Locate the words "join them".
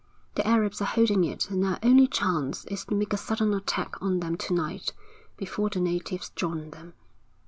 6.31-6.95